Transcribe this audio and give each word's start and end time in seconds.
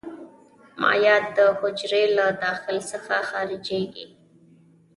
مایعات 0.81 1.25
د 1.37 1.39
حجرې 1.59 2.03
له 2.17 2.25
داخل 2.43 2.77
څخه 2.91 3.15
خارجيږي. 3.29 4.05